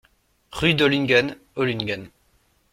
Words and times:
Rue 0.51 0.73
d'Ohlungen, 0.73 1.35
Ohlungen 1.55 2.09